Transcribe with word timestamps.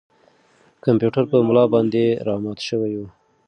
کمپیوټر 0.85 1.23
په 1.31 1.37
ملا 1.47 1.65
باندې 1.73 2.03
را 2.27 2.35
مات 2.43 2.59
شوی 2.67 2.93
و. 2.97 3.01